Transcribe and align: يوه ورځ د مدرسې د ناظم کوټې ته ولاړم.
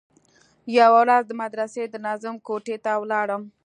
يوه 0.77 0.93
ورځ 1.03 1.23
د 1.27 1.31
مدرسې 1.41 1.83
د 1.87 1.95
ناظم 2.05 2.35
کوټې 2.47 2.75
ته 2.83 2.91
ولاړم. 3.01 3.41